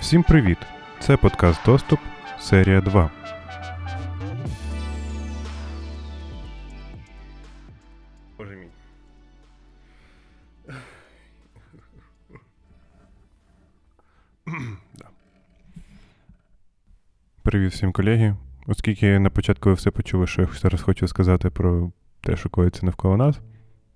[0.00, 0.58] Всім привіт!
[1.00, 2.00] Це подкаст Доступ,
[2.40, 3.10] серія 2.
[8.38, 8.68] Боже мій.
[17.42, 18.36] Привіт всім колеги.
[18.66, 22.86] Оскільки на початку ви все почули, що я зараз хочу сказати про те, що коїться
[22.86, 23.40] навколо нас.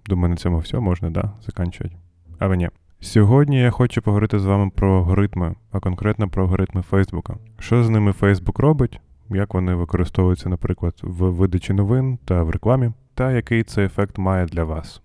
[0.07, 1.97] Думаю, на цьому все можна, да, заканчувати.
[2.39, 2.71] Але ні.
[3.03, 7.37] Сьогодні я хочу поговорити з вами про алгоритми, а конкретно про алгоритми Фейсбука.
[7.59, 12.91] Що з ними Фейсбук робить, як вони використовуються, наприклад, в видачі новин та в рекламі,
[13.15, 15.03] та який це ефект має для вас.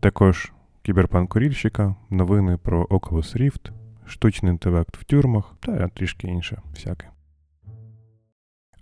[0.00, 3.70] Також кіберпанк курільщика, новини про Oculus Rift,
[4.06, 7.08] штучний інтелект в тюрмах та трішки інше всяке.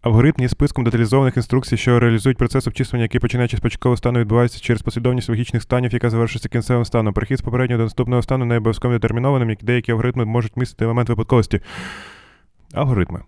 [0.03, 4.61] Алгоритм є списком деталізованих інструкцій, що реалізують процес обчислення, який починаючи з початкового стану відбувається
[4.61, 7.15] через послідовність логічних станів, яка завершується кінцевим станом.
[7.15, 11.09] Перехід з попереднього до наступного стану не обов'язково детермінованим, як деякі алгоритми можуть містити елемент
[11.09, 11.61] випадковості.
[12.75, 13.21] Алгоритми.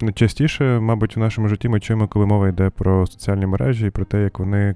[0.00, 4.04] Найчастіше, мабуть, в нашому житті ми чуємо, коли мова йде про соціальні мережі і про
[4.04, 4.74] те, як вони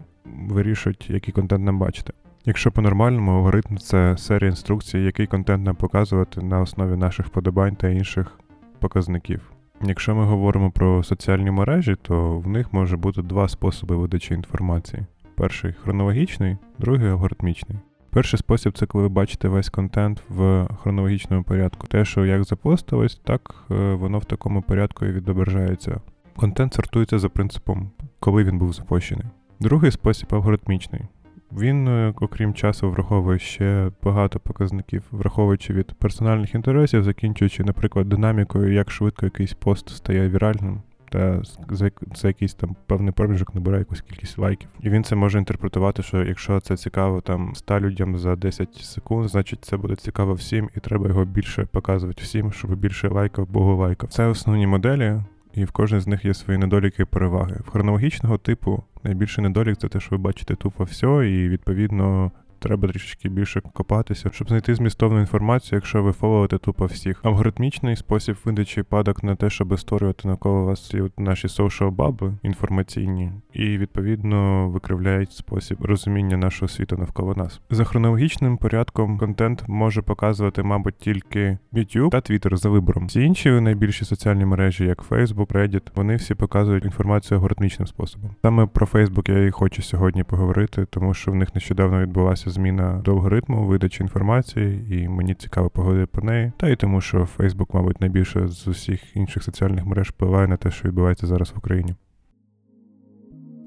[0.49, 2.13] вирішують, який контент нам бачити.
[2.45, 7.89] Якщо по-нормальному, алгоритм це серія інструкцій, який контент нам показувати на основі наших вподобань та
[7.89, 8.39] інших
[8.79, 9.41] показників.
[9.83, 15.07] Якщо ми говоримо про соціальні мережі, то в них може бути два способи видачі інформації:
[15.35, 17.79] перший хронологічний, другий алгоритмічний.
[18.11, 21.87] Перший спосіб це коли ви бачите весь контент в хронологічному порядку.
[21.87, 26.01] Те, що як запостилось, так е, воно в такому порядку і відображається.
[26.37, 29.27] Контент сортується за принципом, коли він був запущений.
[29.61, 31.03] Другий спосіб алгоритмічний.
[31.53, 38.73] Він, е, окрім часу, враховує ще багато показників, враховуючи від персональних інтересів, закінчуючи, наприклад, динамікою,
[38.73, 44.39] як швидко якийсь пост стає віральним, та за, якийсь там певний проміжок набирає якусь кількість
[44.39, 44.69] лайків.
[44.81, 49.29] І він це може інтерпретувати, що якщо це цікаво там 100 людям за 10 секунд,
[49.29, 53.77] значить це буде цікаво всім, і треба його більше показувати всім, щоб більше лайків, богу
[53.77, 54.09] лайків.
[54.09, 55.21] Це основні моделі
[55.55, 57.57] і в кожній з них є свої недоліки і переваги.
[57.67, 62.89] В хронологічного типу найбільший недолік це те, що ви бачите тупо все, і відповідно треба
[62.89, 67.21] трішечки більше копатися, щоб знайти змістовну інформацію, якщо ви фоловите тупо всіх.
[67.23, 73.79] Алгоритмічний спосіб видачі падок на те, щоб створювати навколо вас наші social баби інформаційні, і
[73.79, 77.61] відповідно викривляють спосіб розуміння нашого світу навколо нас.
[77.71, 83.07] За хронологічним порядком контент може показувати, мабуть, тільки YouTube та Twitter за вибором.
[83.07, 88.31] Всі інші найбільші соціальні мережі, як Facebook, Reddit, вони всі показують інформацію алгоритмічним способом.
[88.43, 93.03] Саме про Facebook я і хочу сьогодні поговорити, тому що в них нещодавно відбулася зміна
[93.07, 96.53] алгоритму видачі інформації, і мені цікаво поговорити про неї.
[96.57, 100.71] Та й тому, що Facebook, мабуть, найбільше з усіх інших соціальних мереж впливає на те,
[100.71, 101.95] що відбувається зараз в Україні.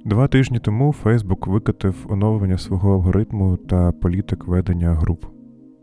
[0.06, 5.26] Два тижні тому Facebook викатив оновлення свого алгоритму та політик ведення груп.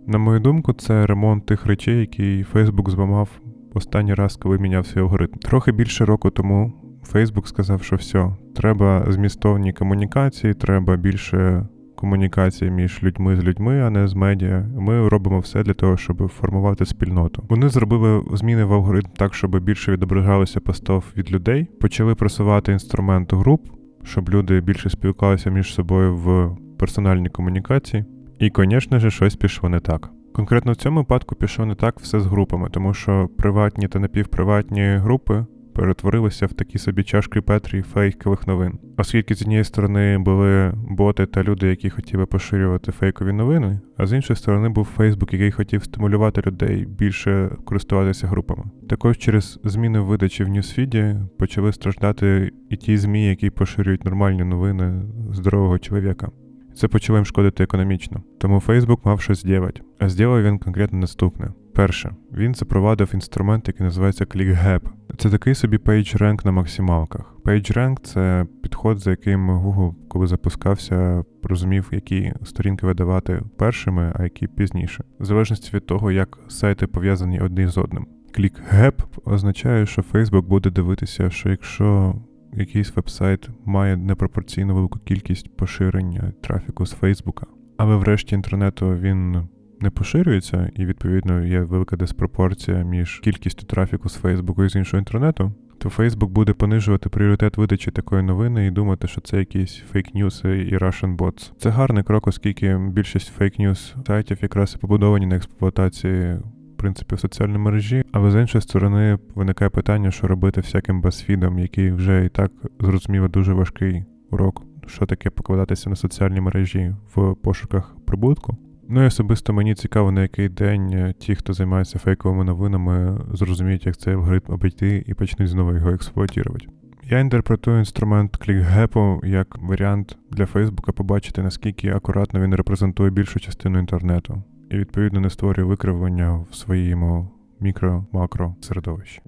[0.07, 3.41] На мою думку, це ремонт тих речей, які Facebook зламав
[3.75, 5.33] останній раз, коли міняв свій алгоритм.
[5.39, 6.73] Трохи більше року тому
[7.13, 11.67] Facebook сказав, що все, треба змістовні комунікації, треба більше
[12.01, 14.67] комунікації між людьми з людьми, а не з медіа.
[14.79, 17.45] Ми робимо все для того, щоб формувати спільноту.
[17.49, 21.67] Вони зробили зміни в алгоритм так, щоб більше відображалося постов від людей.
[21.81, 23.69] Почали просувати інструмент груп,
[24.05, 28.05] щоб люди більше спілкувалися між собою в персональній комунікації.
[28.39, 30.11] І, звісно ж, щось пішло не так.
[30.33, 34.83] Конкретно в цьому випадку пішло не так все з групами, тому що приватні та напівприватні
[34.83, 38.79] групи перетворилися в такі собі чашки Петрі фейкових новин.
[38.97, 44.13] Оскільки з однієї сторони були боти та люди, які хотіли поширювати фейкові новини, а з
[44.13, 48.65] іншої сторони був Фейсбук, який хотів стимулювати людей більше користуватися групами.
[48.89, 55.03] Також через зміни видачі в ньюсфіді почали страждати і ті змі, які поширюють нормальні новини
[55.33, 56.29] здорового чоловіка.
[56.75, 58.23] Це почало їм шкодити економічно.
[58.39, 59.81] Тому Фейсбук мав щось зробити.
[59.99, 61.53] А зробив він конкретно наступне.
[61.75, 64.81] Перше, він запровадив інструмент, який називається ClickGap.
[65.17, 67.35] Це такий собі PageRank на максималках.
[67.45, 74.47] PageRank– це підход, за яким Google, коли запускався, розумів, які сторінки видавати першими, а які
[74.47, 78.07] пізніше, в залежності від того, як сайти пов'язані одні з одним.
[78.39, 78.95] ClickGap
[79.25, 82.15] означає, що Facebook буде дивитися, що якщо
[82.53, 89.49] якийсь вебсайт має непропорційно велику кількість поширення трафіку з Фейсбука, але врешті інтернету він
[89.81, 94.99] не поширюється, і відповідно є велика диспропорція між кількістю трафіку з Фейсбуку і з іншого
[94.99, 100.49] інтернету, то Фейсбук буде понижувати пріоритет видачі такої новини і думати, що це якісь фейк-ньюси
[100.49, 101.53] і Russian bots.
[101.59, 106.39] Це гарний крок, оскільки більшість фейк-ньюс сайтів якраз і побудовані на експлуатації
[106.81, 112.25] принципів соціальної мережі, але з іншої сторони виникає питання, що робити всяким басфідом, який вже
[112.25, 118.57] і так зрозуміло дуже важкий урок, що таке покладатися на соціальні мережі в пошуках прибутку.
[118.89, 123.97] Ну і особисто мені цікаво, на який день ті, хто займається фейковими новинами, зрозуміють, як
[123.97, 126.67] цей алгоритм обійти і почнуть знову його експлуатувати.
[127.11, 133.79] Я інтерпретую інструмент клікгепу як варіант для Фейсбука побачити, наскільки акуратно він репрезентує більшу частину
[133.79, 137.31] інтернету, і відповідно не створює викривлення в своєму
[137.61, 139.23] мікро-макро середовищі.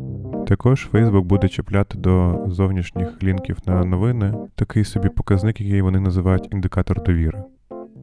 [0.47, 6.49] Також Facebook буде чіпляти до зовнішніх лінків на новини такий собі показник, який вони називають
[6.53, 7.43] індикатор довіри.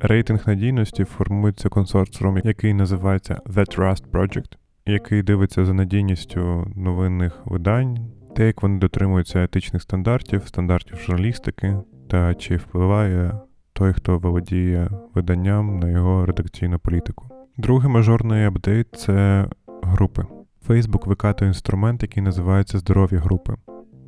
[0.01, 7.97] Рейтинг надійності формується консорціумом, який називається The Trust Project, який дивиться за надійністю новинних видань,
[8.35, 11.77] те, як вони дотримуються етичних стандартів, стандартів журналістики,
[12.09, 13.39] та чи впливає
[13.79, 17.25] той, хто володіє виданням на його редакційну політику.
[17.57, 19.47] Другий мажорний апдейт це
[19.81, 20.25] групи.
[20.67, 23.53] Facebook викатує інструмент, який називається здорові групи.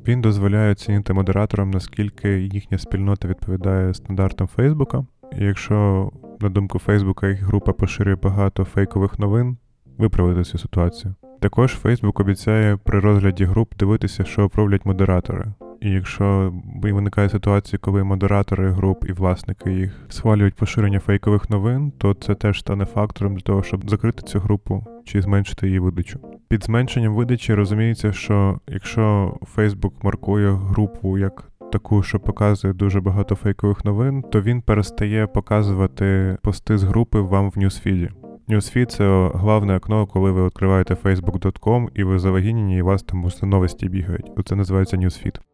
[0.06, 5.06] Він дозволяє оцінити модераторам, наскільки їхня спільнота відповідає стандартам Фейсбука.
[5.38, 6.10] І якщо,
[6.40, 9.56] на думку Фейсбука, їх група поширює багато фейкових новин,
[9.98, 11.14] виправити цю ситуацію.
[11.40, 15.44] Також Facebook обіцяє при розгляді груп дивитися, що оправлять модератори.
[15.82, 16.52] І якщо
[16.82, 22.60] виникає ситуація, коли модератори груп і власники їх схвалюють поширення фейкових новин, то це теж
[22.60, 26.20] стане фактором для того, щоб закрити цю групу чи зменшити її видачу.
[26.48, 33.34] Під зменшенням видачі розуміється, що якщо Facebook маркує групу як таку, що показує дуже багато
[33.34, 38.10] фейкових новин, то він перестає показувати пости з групи вам в ньюсфіді.
[38.48, 43.46] Newsfeed– це головне окно, коли ви відкриваєте facebook.com і ви завагінені, і вас там усе
[43.46, 44.30] новості бігають.
[44.36, 45.51] Оце називається Newsfeed.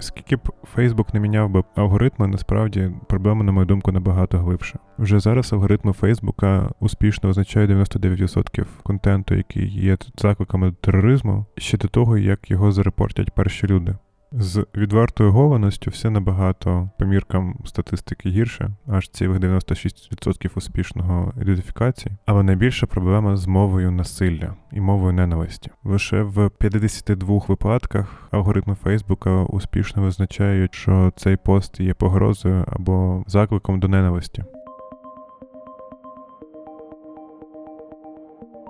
[0.00, 0.40] Скільки б
[0.74, 4.78] Фейсбук не міняв би алгоритми, насправді проблема, на мою думку, набагато глибша.
[4.98, 11.88] Вже зараз алгоритми Фейсбука успішно означають 99% контенту, який є закликами до тероризму, ще до
[11.88, 13.96] того, як його зарепортять перші люди.
[14.32, 22.14] З відвертою гованістю все набагато по міркам статистики гірше, аж цілих 96% успішного ідентифікації.
[22.26, 25.70] Але найбільша проблема з мовою насилля і мовою ненависті.
[25.84, 33.80] Лише в 52 випадках алгоритми Фейсбука успішно визначають, що цей пост є погрозою або закликом
[33.80, 34.44] до ненависті.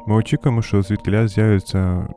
[0.06, 2.08] Ми очікуємо, що звідкиля з'являться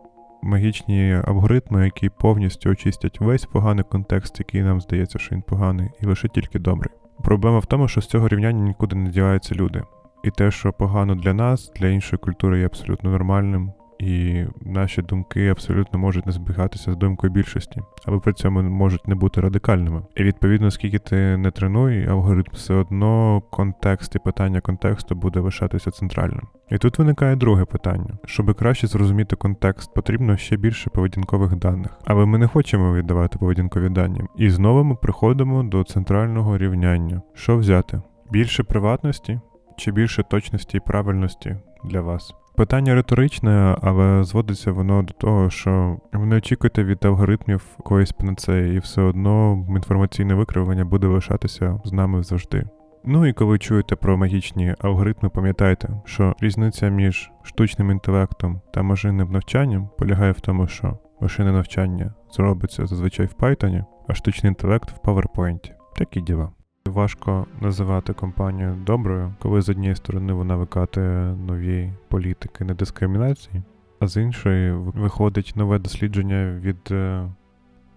[0.43, 6.05] магічні алгоритми, які повністю очистять весь поганий контекст, який нам здається, що він поганий, і
[6.05, 6.91] лише тільки добрий.
[7.23, 9.83] Проблема в тому, що з цього рівняння нікуди не діваються люди.
[10.23, 15.47] І те, що погано для нас, для іншої культури є абсолютно нормальним, і наші думки
[15.47, 20.01] абсолютно можуть не збігатися з думкою більшості, але при цьому можуть не бути радикальними.
[20.15, 25.91] І відповідно, скільки ти не тренуй, алгоритм все одно контекст і питання контексту буде лишатися
[25.91, 26.47] центральним.
[26.69, 31.91] І тут виникає друге питання: щоб краще зрозуміти контекст, потрібно ще більше поведінкових даних.
[32.05, 34.21] Але ми не хочемо віддавати поведінкові дані.
[34.37, 37.21] І знову ми приходимо до центрального рівняння.
[37.33, 38.01] Що взяти?
[38.31, 39.39] Більше приватності
[39.77, 42.40] чи більше точності і правильності для вас?
[42.61, 48.75] Питання риторичне, але зводиться воно до того, що ви не очікуєте від алгоритмів якоїсь панацеї,
[48.75, 52.63] і все одно інформаційне викривлення буде лишатися з нами завжди.
[53.05, 59.31] Ну і коли чуєте про магічні алгоритми, пам'ятайте, що різниця між штучним інтелектом та машинним
[59.31, 65.07] навчанням полягає в тому, що машинне навчання зробиться зазвичай в Python, а штучний інтелект в
[65.07, 65.71] PowerPoint.
[65.95, 66.49] Такі діла.
[66.91, 73.63] Важко називати компанію доброю, коли з однієї сторони вона викатує нові політики недискримінації,
[73.99, 77.29] а з іншої виходить нове дослідження від е,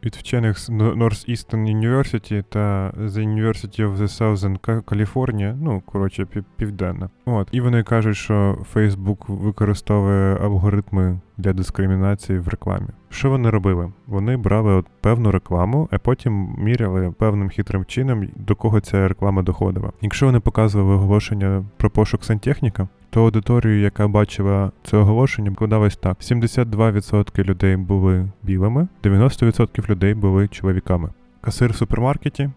[0.04, 7.10] від вчених з Northeastern University та The University of the Southern California, ну, коротше, південна.
[7.24, 7.48] От.
[7.52, 12.86] І вони кажуть, що Facebook використовує алгоритми для дискримінації в рекламі.
[13.08, 13.92] Що вони робили?
[14.06, 19.42] Вони брали от певну рекламу, а потім міряли певним хитрим чином, до кого ця реклама
[19.42, 19.92] доходила.
[20.00, 26.16] Якщо вони показували оголошення про пошук сантехніка, то аудиторію, яка бачила це оголошення, вкладалось так:
[26.18, 31.10] 72% людей були білими, 90% людей були чоловіками.
[31.40, 32.50] Касир в супермаркеті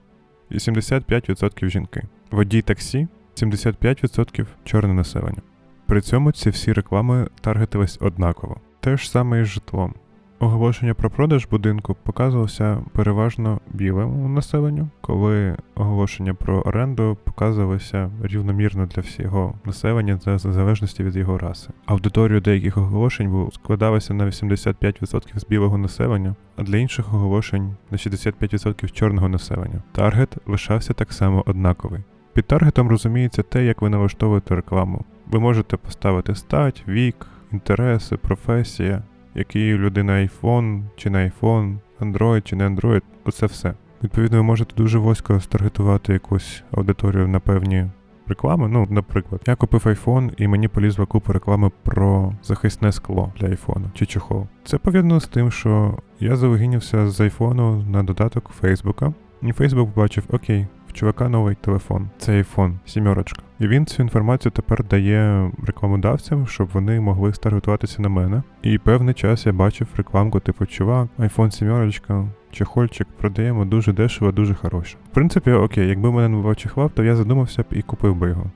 [0.51, 2.03] 85% жінки.
[2.31, 5.41] Водій таксі 75% чорне населення.
[5.85, 8.57] При цьому ці всі реклами таргетились однаково.
[8.79, 9.93] Те ж саме і з житлом.
[10.39, 19.01] Оголошення про продаж будинку показувалося переважно білому населенню, коли оголошення про оренду показувалося рівномірно для
[19.01, 21.69] всього населення за залежності від його раси.
[21.85, 28.91] Аудиторію деяких оголошень складалася на 85% з білого населення, а для інших оголошень на 65%
[28.91, 29.83] чорного населення.
[29.91, 32.01] Таргет лишався так само однаковий.
[32.33, 35.05] Під таргетом розуміється те, як ви налаштовуєте рекламу.
[35.27, 39.03] Ви можете поставити стать, вік, інтереси, професія
[39.37, 43.73] який у людини iPhone, чи не iPhone, Android чи не Android, оце все.
[44.03, 47.85] Відповідно, ви можете дуже вузько старгетувати якусь аудиторію на певні
[48.27, 48.67] реклами.
[48.67, 53.83] Ну, наприклад, я купив iPhone і мені полізла купа реклами про захисне скло для iPhone
[53.93, 54.47] чи чохол.
[54.63, 60.23] Це пов'язано з тим, що я залогінився з iPhone на додаток Фейсбука, і Facebook побачив,
[60.29, 60.67] окей,
[60.97, 62.09] чувака новий телефон.
[62.17, 63.41] Це iPhone, сімерочка.
[63.59, 68.43] І він цю інформацію тепер дає рекламодавцям, щоб вони могли старгетуватися на мене.
[68.61, 74.53] І певний час я бачив рекламку, типу, чувак, iPhone сімерочка, чехольчик продаємо дуже дешево, дуже
[74.53, 74.97] хороше.
[75.11, 78.29] В принципі, окей, якби мене не було чехла, то я задумався б і купив би
[78.29, 78.51] його.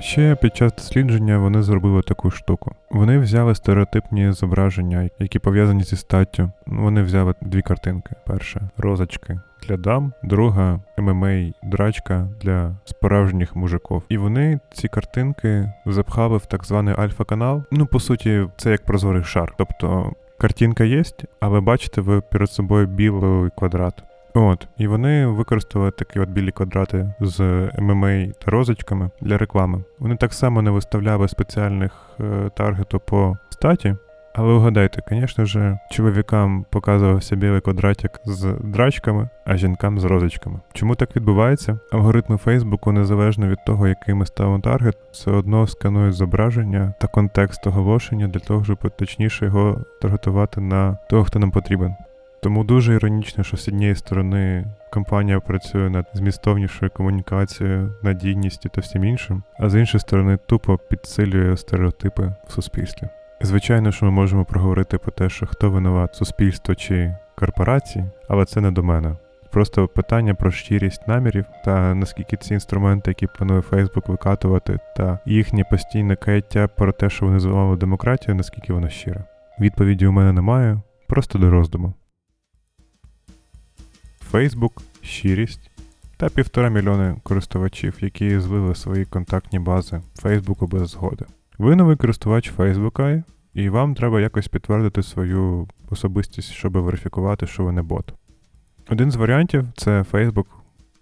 [0.00, 2.72] Ще під час дослідження вони зробили таку штуку.
[2.90, 6.50] Вони взяли стереотипні зображення, які пов'язані зі статтю.
[6.66, 14.02] Вони взяли дві картинки: перша розочки для дам, друга ММА драчка для справжніх мужиків.
[14.08, 17.62] І вони ці картинки запхали в так званий альфа-канал.
[17.70, 19.54] Ну, по суті, це як прозорий шар.
[19.58, 21.02] Тобто картинка є,
[21.40, 24.04] але бачите ви перед собою білий квадрат.
[24.34, 27.40] От, і вони використали такі от білі квадрати з
[27.78, 29.84] ММА та розочками для реклами.
[29.98, 33.96] Вони так само не виставляли спеціальних е, таргету по статі.
[34.34, 40.60] Але угадайте, звісно ж, чоловікам показувався білий квадратик з драчками, а жінкам з розочками.
[40.72, 41.78] Чому так відбувається?
[41.92, 47.66] Алгоритми Фейсбуку, незалежно від того, який ми ставимо таргет, все одно сканують зображення та контекст
[47.66, 51.94] оголошення для того, щоб точніше його таргетувати на того, хто нам потрібен.
[52.42, 59.04] Тому дуже іронічно, що з однієї сторони компанія працює над змістовнішою комунікацією, надійністю та всім
[59.04, 63.08] іншим, а з іншої сторони тупо підсилює стереотипи в суспільстві.
[63.40, 68.60] Звичайно, що ми можемо проговорити про те, що хто винуват суспільство чи корпорації, але це
[68.60, 69.16] не до мене.
[69.50, 75.64] Просто питання про щирість намірів та наскільки ці інструменти, які планує Фейсбук викатувати, та їхнє
[75.64, 79.24] постійне каяття про те, що вони звали демократію, наскільки воно щире.
[79.60, 81.94] Відповіді у мене немає, просто до роздуму.
[84.30, 85.70] Фейсбук, щирість
[86.16, 91.24] та півтора мільйони користувачів, які злили свої контактні бази Фейсбуку без згоди.
[91.58, 97.72] Ви новий користувач Фейсбука, і вам треба якось підтвердити свою особистість, щоб верифікувати, що ви
[97.72, 98.14] не бот.
[98.88, 100.46] Один з варіантів це Facebook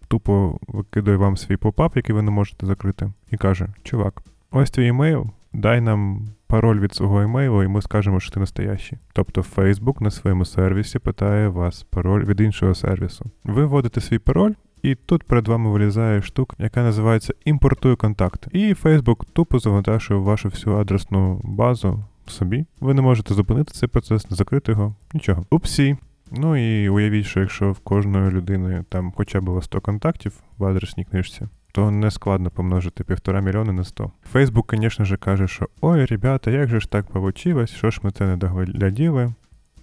[0.08, 4.88] тупо викидає вам свій popup, який ви не можете закрити, і каже: Чувак, ось твій
[4.88, 8.98] емейл, дай нам пароль від свого емейлу, і ми скажемо, що ти настоящий.
[9.12, 13.30] Тобто Facebook на своєму сервісі питає вас пароль від іншого сервісу.
[13.44, 14.52] Ви вводите свій пароль.
[14.82, 18.48] І тут перед вами вилізає штука, яка називається імпортує контакт.
[18.52, 22.66] І Facebook тупо завантажує вашу всю адресну базу собі.
[22.80, 25.46] Ви не можете зупинити цей процес, не закрити його, нічого.
[25.50, 25.96] Упсі.
[26.32, 31.04] Ну і уявіть, що якщо в кожної людини там хоча б 100 контактів в адресній
[31.04, 34.10] книжці, то не складно помножити півтора мільйона на 100.
[34.32, 38.10] Фейсбук, звісно ж, каже, що ой, ребята, як же ж так получилось, що ж ми
[38.10, 39.32] це не догляділи.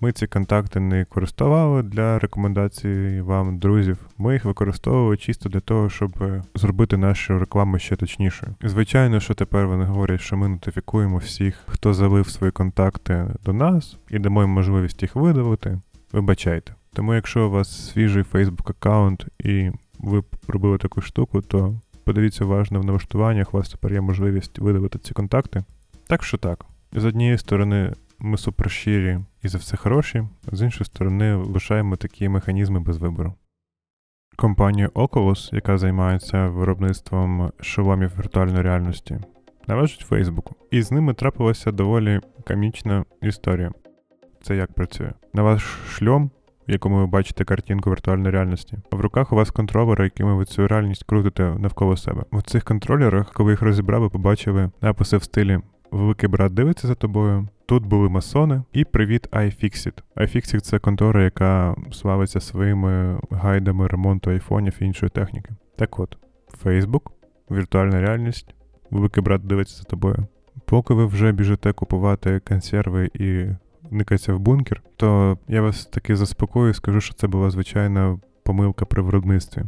[0.01, 3.97] Ми ці контакти не користували для рекомендацій вам, друзів.
[4.17, 6.23] Ми їх використовували чисто для того, щоб
[6.55, 8.55] зробити нашу рекламу ще точнішою.
[8.63, 13.97] Звичайно, що тепер вони говорять, що ми нотифікуємо всіх, хто залив свої контакти до нас,
[14.09, 15.79] і дамо їм можливість їх видалити.
[16.13, 16.73] Вибачайте.
[16.93, 22.81] Тому, якщо у вас свіжий Facebook аккаунт і ви робили таку штуку, то подивіться уважно
[22.81, 25.63] в налаштуваннях, у вас тепер є можливість видалити ці контакти.
[26.07, 31.35] Так що так, з однієї сторони, ми суперщирі і за все хороші, з іншої сторони,
[31.35, 33.33] лишаємо такі механізми без вибору.
[34.35, 39.19] Компанія Oculus, яка займається виробництвом шоломів віртуальної реальності,
[39.67, 40.55] належить Фейсбуку.
[40.71, 43.71] І з ними трапилася доволі комічна історія.
[44.41, 45.11] Це як працює?
[45.33, 46.31] На ваш шльом
[46.67, 48.77] в якому ви бачите картинку віртуальної реальності.
[48.91, 52.23] В руках у вас контролери, якими ви цю реальність крутите навколо себе.
[52.31, 55.59] В цих контролерах, коли їх розібрали, побачили написи в стилі
[55.91, 57.47] Великий брат дивиться за тобою.
[57.65, 60.01] Тут були масони і привіт iFixit.
[60.15, 65.49] iFixit– це контора, яка славиться своїми гайдами ремонту айфонів і іншої техніки.
[65.75, 66.17] Так от,
[66.63, 67.01] Facebook,
[67.51, 68.55] віртуальна реальність,
[68.91, 70.27] великий брат дивиться за тобою.
[70.65, 73.45] Поки ви вже біжите купувати консерви і
[73.91, 78.85] никаться в бункер, то я вас таки заспокою і скажу, що це була звичайна помилка
[78.85, 79.63] при виробництві.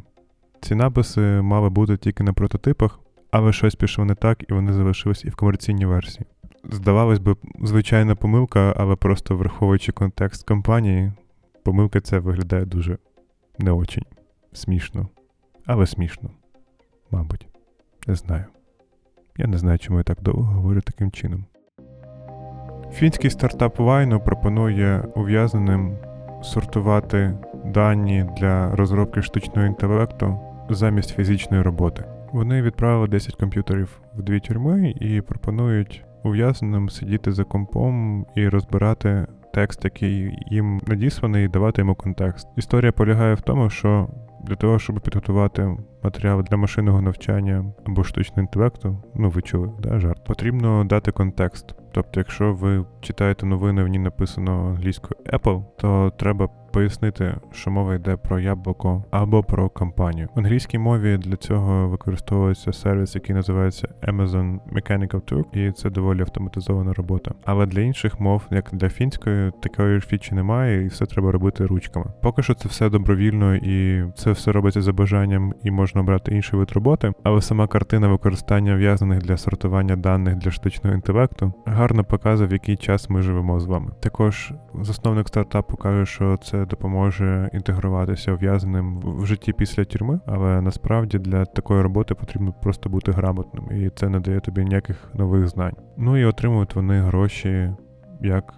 [0.61, 2.99] Ці написи мали бути тільки на прототипах,
[3.31, 6.25] але щось пішло не так, і вони залишились і в комерційній версії.
[6.71, 11.11] Здавалось би, звичайна помилка, але просто враховуючи контекст компанії,
[11.63, 12.97] помилка ця виглядає дуже
[13.59, 14.05] не очень
[14.53, 15.07] смішно.
[15.65, 16.29] Але смішно.
[17.11, 17.47] Мабуть,
[18.07, 18.45] не знаю.
[19.37, 21.45] Я не знаю, чому я так довго говорю таким чином.
[22.91, 25.97] Фінський стартап Вайно пропонує ув'язненим
[26.41, 27.33] сортувати
[27.65, 30.39] дані для розробки штучного інтелекту
[30.69, 32.03] замість фізичної роботи.
[32.31, 39.25] Вони відправили 10 комп'ютерів в дві тюрми і пропонують ув'язненим сидіти за компом і розбирати
[39.53, 42.47] текст, який їм надісланий, і давати йому контекст.
[42.55, 44.07] Історія полягає в тому, що
[44.47, 49.99] для того, щоб підготувати матеріал для машинного навчання або штучного інтелекту, ну ви чули, да,
[49.99, 51.75] жарт, потрібно дати контекст.
[51.91, 57.95] Тобто, якщо ви читаєте новини, в ній написано англійською Apple, то треба пояснити, що мова
[57.95, 60.29] йде про яблуко або про компанію.
[60.35, 66.21] В англійській мові для цього використовується сервіс, який називається Amazon Mechanical Turk, і це доволі
[66.21, 67.31] автоматизована робота.
[67.45, 72.05] Але для інших мов, як для фінської, такої фічі немає, і все треба робити ручками.
[72.21, 76.59] Поки що це все добровільно і це все робиться за бажанням, і можна обрати інший
[76.59, 77.13] вид роботи.
[77.23, 82.77] Але сама картина використання в'язаних для сортування даних для штучного інтелекту гарно показує, в який
[82.77, 83.91] час ми живемо з вами.
[83.99, 91.19] Також засновник стартапу каже, що це допоможе інтегруватися ув'язненим в житті після тюрми, але насправді
[91.19, 95.75] для такої роботи потрібно просто бути грамотним, і це не дає тобі ніяких нових знань.
[95.97, 97.71] Ну і отримують вони гроші
[98.21, 98.53] як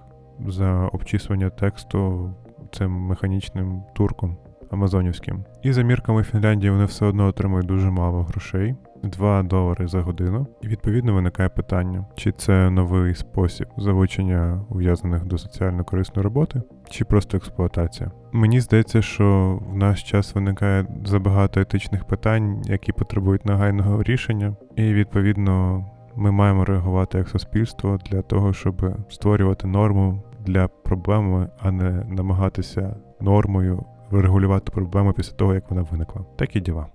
[0.48, 2.34] за обчислення тексту
[2.72, 4.38] цим механічним турком
[4.72, 5.46] амазонівським.
[5.64, 8.76] І за мірками Фінляндії вони все одно отримують дуже мало грошей.
[9.04, 15.38] 2 долари за годину, і відповідно виникає питання, чи це новий спосіб залучення ув'язаних до
[15.38, 18.12] соціально корисної роботи, чи просто експлуатація.
[18.32, 24.94] Мені здається, що в наш час виникає забагато етичних питань, які потребують нагайного рішення, і
[24.94, 31.92] відповідно ми маємо реагувати як суспільство для того, щоб створювати норму для проблеми, а не
[32.10, 36.26] намагатися нормою врегулювати проблему після того, як вона виникла.
[36.38, 36.88] Такі діла.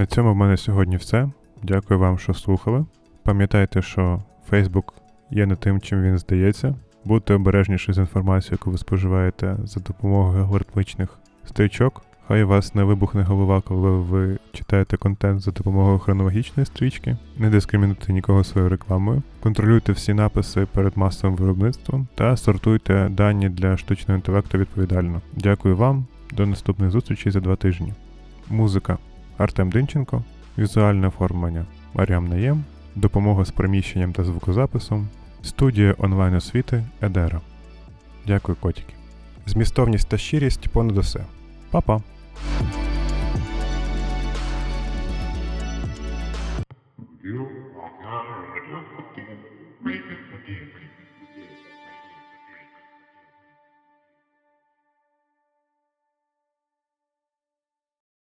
[0.00, 1.28] На цьому в мене сьогодні все.
[1.62, 2.84] Дякую вам, що слухали.
[3.22, 4.84] Пам'ятайте, що Facebook
[5.30, 6.74] є не тим, чим він здається.
[7.04, 12.02] Будьте обережніші з інформацією, яку ви споживаєте за допомогою алгоритмічних стрічок.
[12.28, 17.16] Хай у вас не вибухне голова, коли ви читаєте контент за допомогою хронологічної стрічки.
[17.38, 19.22] Не дискримінуйте нікого своєю рекламою.
[19.40, 25.20] Контролюйте всі написи перед масовим виробництвом та сортуйте дані для штучного інтелекту відповідально.
[25.36, 27.92] Дякую вам, до наступних зустрічей за два тижні.
[28.50, 28.98] Музика
[29.40, 30.24] Артем Динченко,
[30.58, 35.08] візуальне оформлення Маріам Наєм, допомога з приміщенням та звукозаписом,
[35.42, 37.40] студія онлайн освіти Едера.
[38.26, 38.94] Дякую, котики.
[39.46, 41.24] Змістовність та щирість понад усе.
[41.70, 42.00] Па-па!